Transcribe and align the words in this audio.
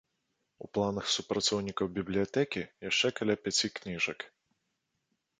У 0.67 0.67
планах 0.75 1.09
супрацоўнікаў 1.15 1.85
бібліятэкі 1.97 2.61
яшчэ 2.89 3.07
каля 3.19 3.35
пяці 3.43 3.67
кніжак. 3.75 4.19